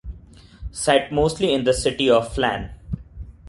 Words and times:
Set 0.71 1.11
mostly 1.11 1.53
in 1.53 1.63
the 1.63 1.75
city 1.75 2.09
of 2.09 2.33
Phlan. 2.33 2.71